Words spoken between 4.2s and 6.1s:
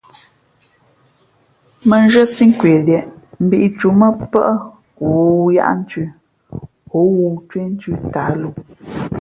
pάʼ ghoōyaʼthʉ̄